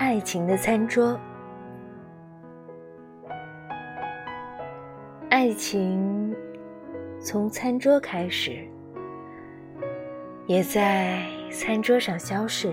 [0.00, 1.20] 爱情的餐桌，
[5.28, 6.34] 爱情
[7.20, 8.66] 从餐桌开始，
[10.46, 12.72] 也在餐桌上消逝。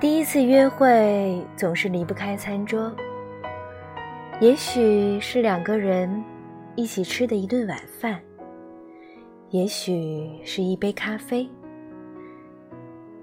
[0.00, 2.90] 第一次约会总是离不开餐桌，
[4.40, 6.24] 也许是两个人
[6.74, 8.18] 一起吃的一顿晚饭，
[9.50, 11.46] 也许是一杯咖啡。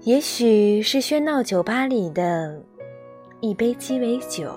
[0.02, 2.62] 也许是喧闹酒吧里的
[3.40, 4.54] 一杯鸡尾酒，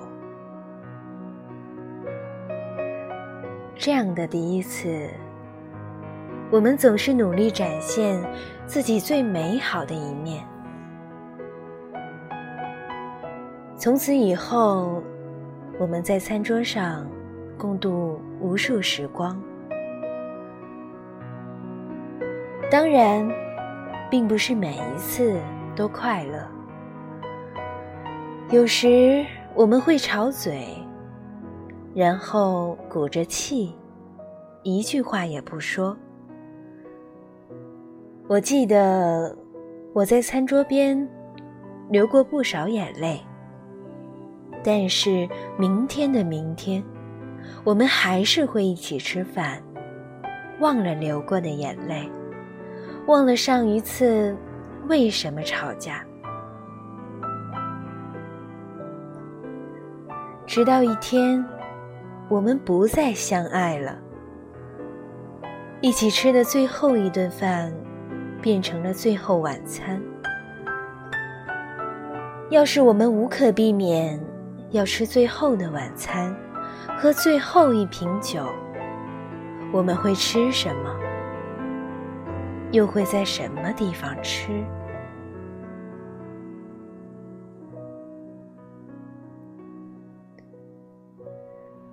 [3.76, 5.09] 这样的第一次，
[6.52, 8.23] 我们总是努力展现
[8.67, 10.45] 自己最美好的一面。
[13.76, 15.02] 从此以后，
[15.80, 17.05] 我们在餐桌上
[17.58, 19.42] 共度无数时光。
[22.70, 23.28] 当然。
[24.12, 25.40] 并不是每一次
[25.73, 26.45] 都快乐，
[28.50, 30.67] 有时我们会吵嘴，
[31.95, 33.73] 然后鼓着气，
[34.64, 35.98] 一句话也不说。
[38.28, 39.34] 我记得
[39.94, 41.08] 我在餐桌边
[41.89, 43.17] 流过不少眼泪，
[44.62, 45.26] 但是
[45.58, 46.84] 明天的明天，
[47.64, 49.64] 我们还是会一起吃饭，
[50.59, 52.12] 忘了流过的眼泪。
[53.07, 54.35] 忘了上一次
[54.88, 56.05] 为什么吵架，
[60.45, 61.43] 直到一天，
[62.30, 63.97] 我们不再相爱了。
[65.81, 67.73] 一起吃的最后一顿饭，
[68.39, 69.99] 变成了最后晚餐。
[72.49, 74.19] 要是我们无可避免
[74.69, 76.36] 要吃最后的晚餐，
[76.99, 78.45] 喝最后一瓶酒，
[79.73, 80.95] 我们会吃什么？
[82.72, 84.64] 又会在什么地方吃？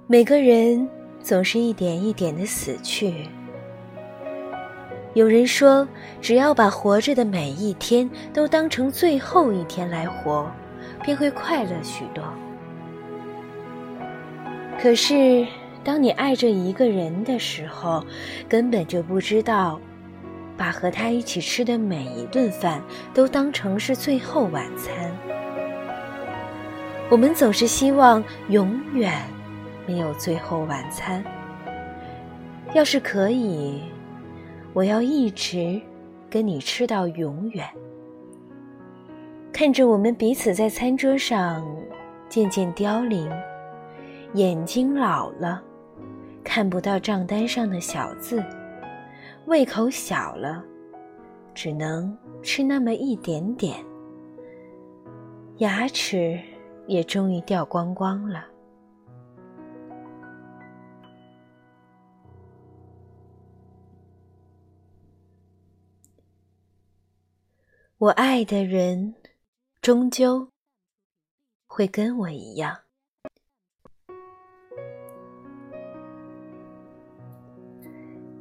[0.07, 0.89] 每个人
[1.21, 3.27] 总是一点一点的死去。
[5.15, 5.87] 有人说，
[6.21, 10.49] 只要把活着的每一天都当成最后一天来活，
[11.03, 12.23] 便会快乐许多。
[14.81, 15.45] 可是，
[15.83, 18.05] 当你爱着一个人的时候，
[18.49, 19.81] 根本就不知道。
[20.59, 22.83] 把和他一起吃的每一顿饭
[23.15, 25.17] 都当成是最后晚餐。
[27.09, 29.23] 我们总是希望永远
[29.87, 31.25] 没有最后晚餐。
[32.75, 33.81] 要是可以，
[34.75, 35.81] 我要一直
[36.29, 37.65] 跟你吃到永远。
[39.53, 41.67] 看着我们彼此在餐桌上
[42.29, 43.31] 渐渐凋零，
[44.35, 45.63] 眼睛老了，
[46.45, 48.45] 看不到账单上的小字。
[49.49, 50.63] 胃口小了，
[51.55, 53.83] 只能吃那么一点点。
[55.57, 56.39] 牙齿
[56.87, 58.47] 也终于掉光光了。
[67.97, 69.15] 我爱的人，
[69.81, 70.53] 终究
[71.67, 72.77] 会跟我一样。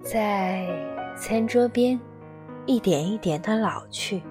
[0.03, 0.68] 在
[1.20, 2.00] 餐桌边，
[2.68, 4.22] 一点一点的老去。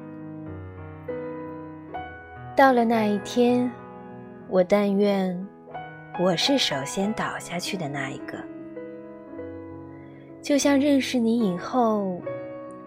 [2.56, 3.68] 到了那一天，
[4.48, 5.36] 我但愿
[6.22, 8.38] 我是首先倒下去的那一个。
[10.40, 12.22] 就像认识你以后，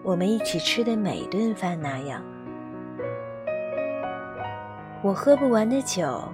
[0.02, 2.24] 我们一起吃的每顿饭那样，
[5.02, 6.24] 我喝不完的酒，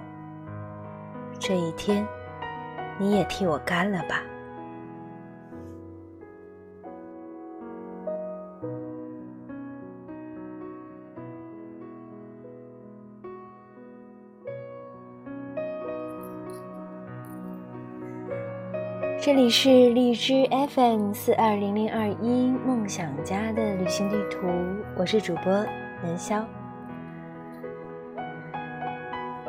[1.37, 2.07] 这一天
[2.97, 4.23] 你也替我干了吧。
[19.19, 24.47] 这里是荔枝 FM 四二零零二一梦想家的旅行地图，
[24.95, 25.51] 我是主播
[26.03, 26.45] 南潇。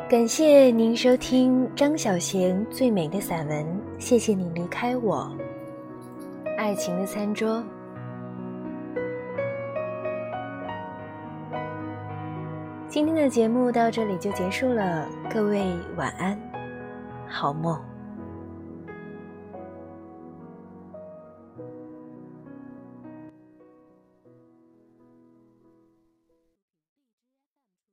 [0.09, 3.65] 感谢您收听张小娴最美的散文，
[3.99, 5.31] 谢谢你离开我。
[6.57, 7.63] 爱情的餐桌，
[12.87, 15.63] 今天的节目到这里就结束了，各位
[15.95, 16.37] 晚安，
[17.27, 17.79] 好梦。